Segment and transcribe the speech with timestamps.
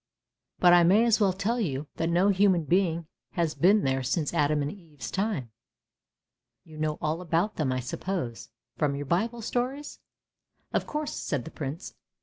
[0.57, 4.33] But I may as well tell you that no human being has been there since
[4.33, 5.51] Adam and Eve's time.
[6.63, 9.99] You know all about them, I suppose, from your Bible stories?
[10.73, 11.93] ""Of course," said the Prince.